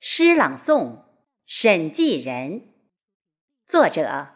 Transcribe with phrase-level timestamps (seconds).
[0.00, 1.00] 诗朗诵：
[1.44, 2.68] 审计人，
[3.66, 4.28] 作者：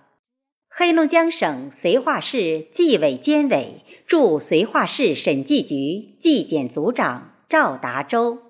[0.69, 8.43] 黑龙江省绥化市纪委监委驻绥化市审计局纪检组长赵达洲。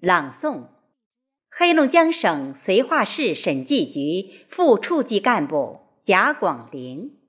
[0.00, 0.70] 朗诵：
[1.48, 7.21] 黑龙江省绥化市审计局副处级干部贾广林。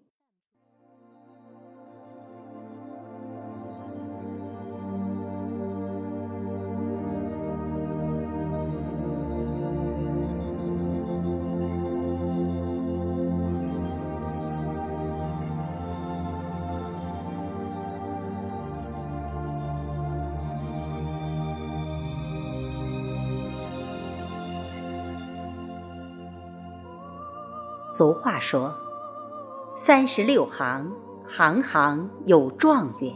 [27.95, 28.73] 俗话说
[29.77, 30.91] ：“三十六行，
[31.27, 33.13] 行行有状元；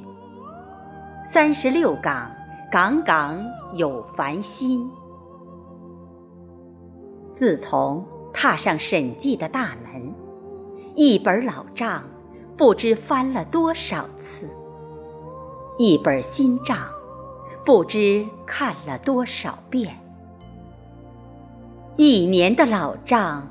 [1.26, 2.30] 三十六岗，
[2.72, 4.88] 岗岗有繁星。”
[7.34, 10.14] 自从踏上审计的大门，
[10.94, 12.04] 一本老账
[12.56, 14.48] 不知翻了多少次，
[15.80, 16.78] 一本新账
[17.66, 19.98] 不知看了多少遍，
[21.96, 23.42] 一年的老账。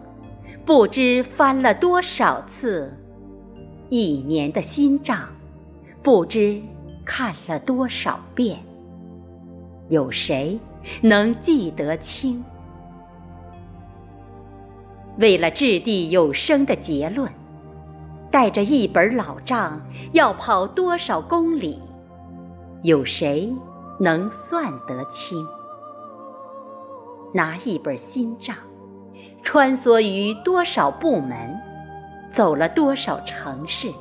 [0.67, 2.93] 不知翻了多少次，
[3.89, 5.29] 一年的新账，
[6.03, 6.61] 不知
[7.05, 8.59] 看了多少遍，
[9.91, 10.59] 有谁
[11.01, 12.43] 能记得清？
[15.19, 17.31] 为了掷地有声的结论，
[18.29, 19.81] 带着一本老账
[20.15, 21.81] 要跑多少公里，
[22.83, 23.55] 有谁
[24.01, 25.47] 能算得清？
[27.33, 28.57] 拿一本新账。
[29.47, 31.57] 穿梭于多少部门，
[32.33, 33.93] 走了多少城市，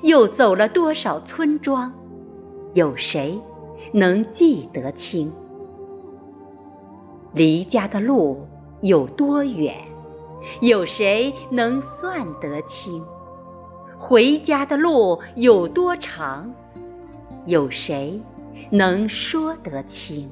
[0.00, 1.92] 又走了多少村庄，
[2.72, 3.38] 有谁
[3.92, 5.30] 能记得清？
[7.34, 8.46] 离家的路
[8.80, 9.76] 有多远，
[10.62, 13.04] 有谁能算得清？
[13.98, 16.50] 回家的路有多长，
[17.44, 18.18] 有谁
[18.70, 20.30] 能说得清？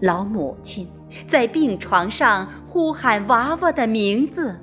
[0.00, 0.86] 老母亲。
[1.26, 4.54] 在病床上呼喊娃娃的名字，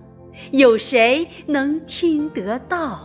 [0.52, 3.00] 有谁能听得到？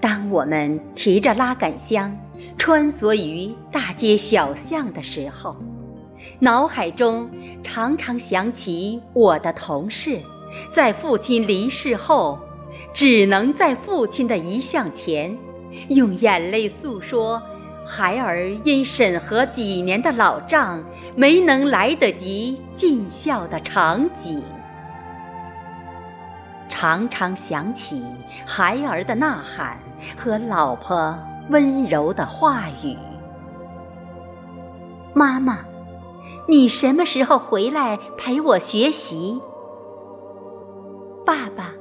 [0.00, 2.16] 当我们提着拉杆箱
[2.58, 5.56] 穿梭于大街小巷的时候，
[6.40, 7.30] 脑海中
[7.62, 10.18] 常常想起我的同事，
[10.70, 12.38] 在父亲离世后，
[12.92, 15.36] 只能在父亲的遗像前，
[15.88, 17.40] 用眼泪诉说。
[17.84, 20.82] 孩儿因审核几年的老账，
[21.16, 24.42] 没能来得及尽孝的场景，
[26.68, 28.04] 常常想起
[28.46, 29.76] 孩儿的呐喊
[30.16, 31.14] 和老婆
[31.50, 32.96] 温柔的话语
[35.12, 35.58] ：“妈妈，
[36.46, 39.40] 你什么时候回来陪我学习
[41.26, 41.72] ？”“爸爸，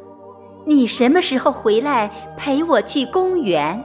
[0.66, 3.82] 你什么时候回来陪我去公园？”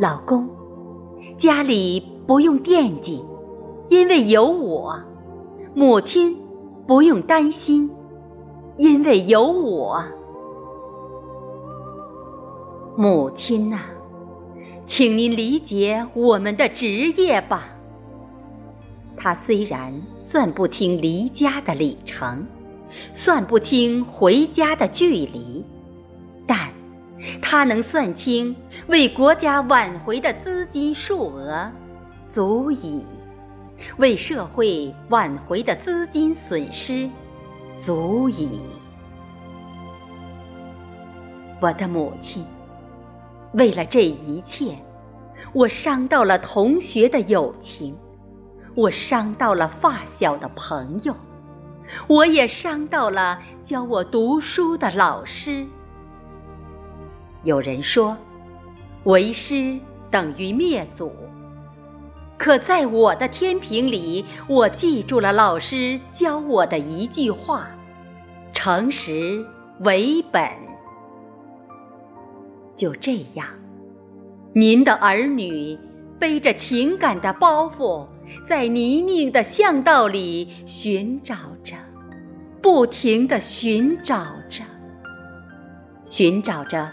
[0.00, 0.48] 老公，
[1.36, 3.20] 家里不用惦记，
[3.88, 4.94] 因为有我；
[5.74, 6.36] 母亲
[6.86, 7.90] 不用担心，
[8.76, 10.00] 因为有我。
[12.96, 13.80] 母亲呐，
[14.86, 17.66] 请您理解我们的职业吧。
[19.16, 22.46] 他虽然算不清离家的里程，
[23.12, 25.64] 算不清回家的距离，
[26.46, 26.68] 但。
[27.42, 28.54] 他能算清
[28.88, 31.70] 为国家挽回的资金数额，
[32.26, 33.04] 足矣；
[33.98, 37.06] 为社会挽回的资金损失，
[37.78, 38.62] 足矣。
[41.60, 42.42] 我的母亲，
[43.52, 44.74] 为了这一切，
[45.52, 47.94] 我伤到了同学的友情，
[48.74, 51.14] 我伤到了发小的朋友，
[52.06, 55.66] 我也伤到了教我读书的老师。
[57.44, 58.16] 有人说，
[59.08, 59.74] 为师
[60.10, 61.10] 等于灭祖。
[62.36, 67.66] 可在我的天平里，我记住了老师教我的一句话：
[68.52, 69.42] 诚实
[69.80, 70.42] 为本。
[72.76, 73.46] 就这样，
[74.52, 75.76] 您的儿女
[76.18, 78.06] 背着情感的包袱，
[78.44, 81.34] 在泥泞的巷道里寻找
[81.64, 81.74] 着，
[82.60, 84.62] 不停的寻找着，
[86.04, 86.86] 寻找着。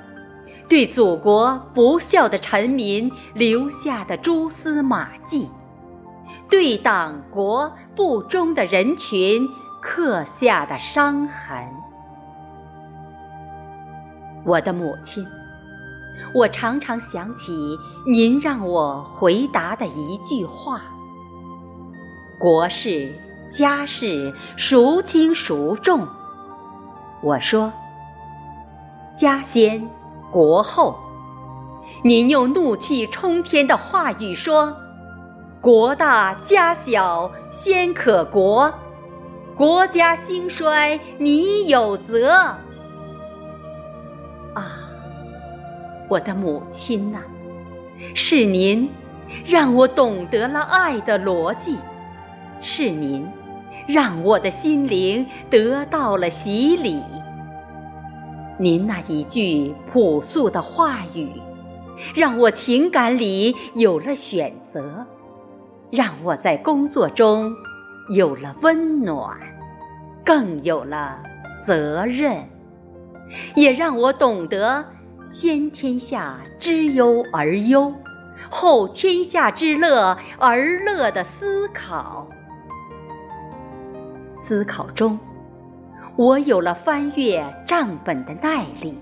[0.67, 5.50] 对祖国不孝的臣民留下的蛛丝马迹，
[6.50, 9.47] 对党国不忠的人群
[9.81, 11.56] 刻下的伤痕。
[14.44, 15.25] 我的母亲，
[16.33, 17.53] 我常常想起
[18.07, 20.81] 您让我回答的一句话
[22.39, 23.12] ：“国事、
[23.51, 26.07] 家事孰轻孰重？”
[27.21, 27.71] 我说
[29.17, 29.88] ：“家先，
[30.36, 31.00] 国后。”
[32.04, 34.76] 您用怒气冲天的话语说
[35.62, 38.70] ：“国大家小，先可国；
[39.56, 42.32] 国家兴衰，你有责。”
[44.54, 44.68] 啊，
[46.08, 47.20] 我的母亲呐，
[48.14, 48.88] 是您
[49.46, 51.80] 让我懂得了爱的逻辑，
[52.62, 53.28] 是您
[53.88, 57.02] 让我的心灵得到了洗礼。
[58.57, 61.30] 您那一句朴素的话语。
[62.13, 65.06] 让我情感里有了选择，
[65.92, 67.54] 让我在工作中
[68.10, 69.38] 有了温暖，
[70.25, 71.18] 更有了
[71.63, 72.44] 责任，
[73.56, 74.84] 也让我懂得
[75.30, 77.94] 先天下之忧而忧，
[78.50, 82.28] 后天下之乐而乐的思考。
[84.38, 85.18] 思考中，
[86.17, 88.97] 我有了翻阅账本的耐力。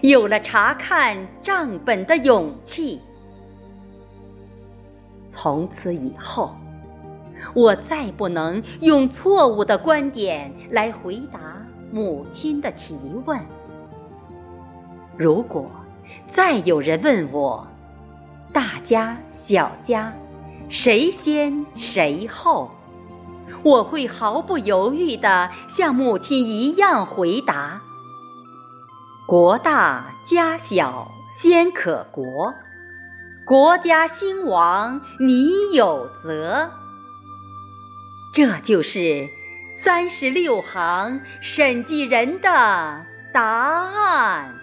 [0.00, 3.00] 有了查看账本的勇气，
[5.28, 6.54] 从此以后，
[7.54, 11.38] 我再不能用错误的观点来回答
[11.92, 13.38] 母亲的提问。
[15.16, 15.70] 如果
[16.28, 17.66] 再有人问我，
[18.52, 20.12] 大家小家，
[20.68, 22.68] 谁先谁后，
[23.68, 27.82] 我会毫不犹豫地像母亲一样回答。
[29.26, 31.06] 国大家小，
[31.36, 32.50] 先可国；
[33.46, 36.70] 国家兴亡，你有责。
[38.32, 39.28] 这就是
[39.74, 43.04] 三十六行审计人的
[43.34, 44.57] 答案。